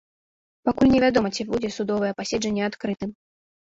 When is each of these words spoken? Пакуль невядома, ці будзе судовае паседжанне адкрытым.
Пакуль 0.69 0.91
невядома, 0.95 1.33
ці 1.35 1.47
будзе 1.53 1.73
судовае 1.79 2.11
паседжанне 2.25 2.69
адкрытым. 2.73 3.19